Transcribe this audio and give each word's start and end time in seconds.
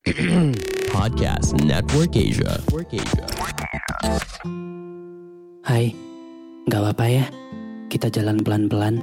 Podcast 0.96 1.60
Network 1.60 2.16
Asia. 2.16 2.56
Network 2.56 2.88
Asia. 2.88 3.24
Hai, 5.60 5.92
gak 6.72 6.80
apa-apa 6.80 7.04
ya. 7.04 7.28
Kita 7.92 8.08
jalan 8.08 8.40
pelan-pelan. 8.40 8.96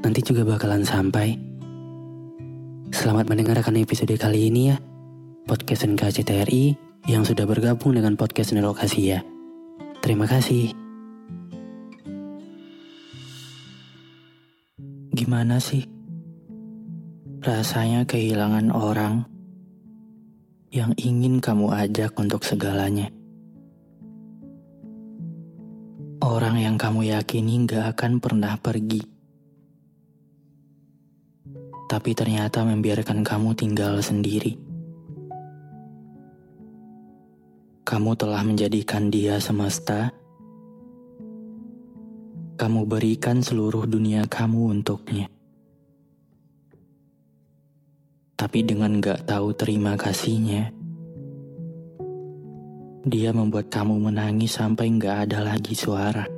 Nanti 0.00 0.24
juga 0.24 0.48
bakalan 0.48 0.80
sampai. 0.80 1.36
Selamat 2.88 3.28
mendengarkan 3.28 3.76
episode 3.76 4.16
kali 4.16 4.48
ini 4.48 4.72
ya. 4.72 4.80
Podcast 5.44 5.84
NKCTRI 5.92 6.72
yang 7.04 7.28
sudah 7.28 7.44
bergabung 7.44 7.92
dengan 7.92 8.16
podcast 8.16 8.56
Nelokasi 8.56 9.12
ya. 9.12 9.20
Terima 10.00 10.24
kasih. 10.24 10.72
Gimana 15.12 15.60
sih? 15.60 15.84
Rasanya 17.44 18.08
kehilangan 18.08 18.72
orang 18.72 19.33
yang 20.74 20.90
ingin 20.98 21.38
kamu 21.38 21.70
ajak 21.70 22.18
untuk 22.18 22.42
segalanya. 22.42 23.06
Orang 26.18 26.58
yang 26.58 26.74
kamu 26.74 27.14
yakini 27.14 27.62
gak 27.62 27.94
akan 27.94 28.18
pernah 28.18 28.58
pergi. 28.58 29.06
Tapi 31.86 32.10
ternyata 32.18 32.66
membiarkan 32.66 33.22
kamu 33.22 33.54
tinggal 33.54 34.02
sendiri. 34.02 34.58
Kamu 37.86 38.18
telah 38.18 38.42
menjadikan 38.42 39.14
dia 39.14 39.38
semesta. 39.38 40.10
Kamu 42.58 42.82
berikan 42.90 43.46
seluruh 43.46 43.86
dunia 43.86 44.26
kamu 44.26 44.74
untuknya. 44.74 45.33
Tapi 48.44 48.60
dengan 48.60 49.00
gak 49.00 49.24
tahu 49.24 49.56
terima 49.56 49.96
kasihnya, 49.96 50.68
dia 53.08 53.32
membuat 53.32 53.72
kamu 53.72 53.96
menangis 53.96 54.60
sampai 54.60 54.92
gak 55.00 55.24
ada 55.24 55.48
lagi 55.48 55.72
suara. 55.72 56.28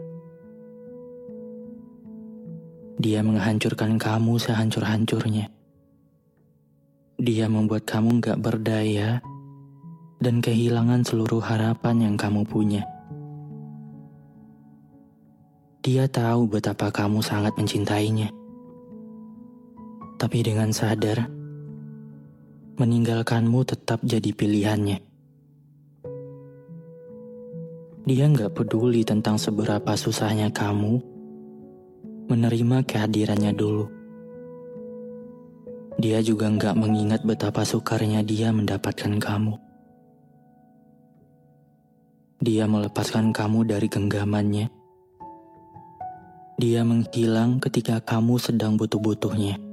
Dia 3.02 3.26
menghancurkan 3.26 3.98
kamu 3.98 4.38
sehancur-hancurnya. 4.38 5.50
Dia 7.18 7.50
membuat 7.50 7.82
kamu 7.90 8.22
gak 8.22 8.38
berdaya 8.38 9.18
dan 10.22 10.38
kehilangan 10.38 11.02
seluruh 11.02 11.42
harapan 11.42 12.06
yang 12.06 12.14
kamu 12.14 12.46
punya. 12.46 12.86
Dia 15.82 16.06
tahu 16.06 16.54
betapa 16.54 16.94
kamu 16.94 17.18
sangat 17.18 17.58
mencintainya. 17.58 18.30
Tapi 20.22 20.38
dengan 20.46 20.70
sadar, 20.70 21.34
meninggalkanmu 22.76 23.64
tetap 23.64 24.04
jadi 24.04 24.36
pilihannya. 24.36 25.00
Dia 28.06 28.24
nggak 28.28 28.52
peduli 28.52 29.02
tentang 29.02 29.40
seberapa 29.40 29.96
susahnya 29.98 30.52
kamu 30.52 31.00
menerima 32.28 32.84
kehadirannya 32.86 33.56
dulu. 33.56 33.90
Dia 35.96 36.20
juga 36.20 36.52
nggak 36.52 36.76
mengingat 36.76 37.24
betapa 37.24 37.64
sukarnya 37.64 38.20
dia 38.20 38.52
mendapatkan 38.52 39.16
kamu. 39.16 39.56
Dia 42.44 42.68
melepaskan 42.68 43.32
kamu 43.32 43.72
dari 43.72 43.88
genggamannya. 43.88 44.68
Dia 46.60 46.84
menghilang 46.84 47.58
ketika 47.58 48.04
kamu 48.04 48.36
sedang 48.36 48.76
butuh-butuhnya. 48.76 49.65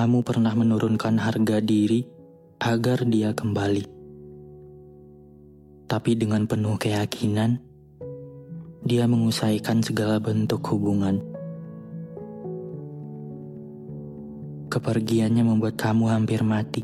Kamu 0.00 0.24
pernah 0.24 0.56
menurunkan 0.56 1.20
harga 1.20 1.60
diri 1.60 2.00
agar 2.56 3.04
dia 3.04 3.36
kembali. 3.36 3.84
Tapi 5.84 6.16
dengan 6.16 6.48
penuh 6.48 6.80
keyakinan, 6.80 7.60
dia 8.80 9.04
mengusaikan 9.04 9.84
segala 9.84 10.16
bentuk 10.16 10.64
hubungan. 10.72 11.20
Kepergiannya 14.72 15.44
membuat 15.44 15.76
kamu 15.76 16.08
hampir 16.08 16.40
mati. 16.48 16.80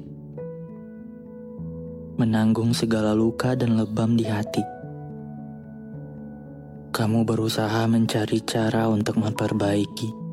Menanggung 2.20 2.76
segala 2.76 3.16
luka 3.16 3.56
dan 3.56 3.80
lebam 3.80 4.20
di 4.20 4.28
hati. 4.28 4.60
Kamu 6.92 7.24
berusaha 7.24 7.80
mencari 7.88 8.44
cara 8.44 8.92
untuk 8.92 9.16
memperbaiki. 9.16 10.25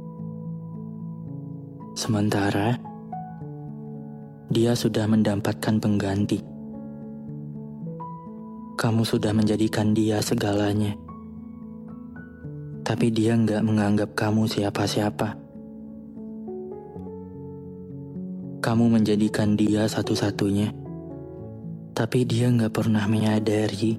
Sementara 2.03 2.75
dia 4.51 4.75
sudah 4.75 5.07
mendapatkan 5.07 5.79
pengganti. 5.79 6.43
Kamu 8.75 9.07
sudah 9.07 9.31
menjadikan 9.31 9.95
dia 9.95 10.19
segalanya. 10.19 10.99
Tapi 12.83 13.07
dia 13.07 13.39
nggak 13.39 13.63
menganggap 13.63 14.19
kamu 14.19 14.51
siapa-siapa. 14.51 15.39
Kamu 18.59 18.85
menjadikan 18.91 19.55
dia 19.55 19.87
satu-satunya. 19.87 20.75
Tapi 21.95 22.27
dia 22.27 22.51
nggak 22.51 22.83
pernah 22.83 23.07
menyadari 23.07 23.95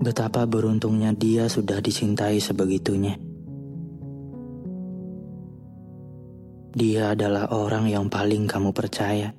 betapa 0.00 0.48
beruntungnya 0.48 1.12
dia 1.12 1.52
sudah 1.52 1.84
dicintai 1.84 2.40
sebegitunya. 2.40 3.25
Dia 6.76 7.16
adalah 7.16 7.48
orang 7.56 7.88
yang 7.88 8.12
paling 8.12 8.44
kamu 8.44 8.68
percaya. 8.76 9.32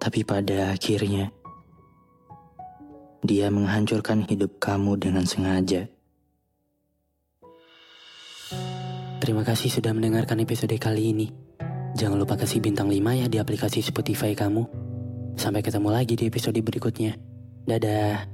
Tapi 0.00 0.24
pada 0.24 0.72
akhirnya, 0.72 1.28
dia 3.20 3.52
menghancurkan 3.52 4.24
hidup 4.24 4.56
kamu 4.56 4.96
dengan 4.96 5.28
sengaja. 5.28 5.92
Terima 9.20 9.44
kasih 9.44 9.68
sudah 9.68 9.92
mendengarkan 9.92 10.40
episode 10.40 10.72
kali 10.80 11.12
ini. 11.12 11.28
Jangan 12.00 12.16
lupa 12.16 12.40
kasih 12.40 12.64
bintang 12.64 12.88
5 12.88 13.20
ya 13.20 13.28
di 13.28 13.36
aplikasi 13.36 13.84
Spotify 13.84 14.32
kamu. 14.32 14.64
Sampai 15.36 15.60
ketemu 15.60 15.88
lagi 15.92 16.16
di 16.16 16.32
episode 16.32 16.56
berikutnya. 16.64 17.12
Dadah. 17.68 18.33